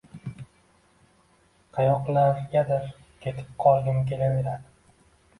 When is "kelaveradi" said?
4.13-4.57